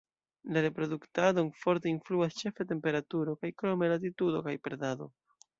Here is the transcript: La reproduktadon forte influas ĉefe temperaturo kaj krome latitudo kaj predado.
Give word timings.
La 0.53 0.61
reproduktadon 0.65 1.51
forte 1.65 1.91
influas 1.93 2.39
ĉefe 2.41 2.69
temperaturo 2.73 3.39
kaj 3.43 3.55
krome 3.63 3.93
latitudo 3.95 4.43
kaj 4.49 4.59
predado. 4.69 5.13